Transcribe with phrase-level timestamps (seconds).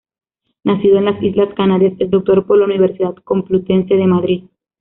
[0.63, 4.43] Nacido en las islas Canarias, es doctor por la Universidad Complutense de Madrid.